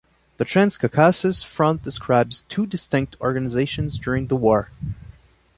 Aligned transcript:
The 0.37 0.45
Transcaucasus 0.45 1.43
Front 1.43 1.83
describes 1.83 2.43
two 2.49 2.65
distinct 2.65 3.15
organizations 3.21 3.99
during 3.99 4.25
the 4.29 4.35
war. 4.35 4.71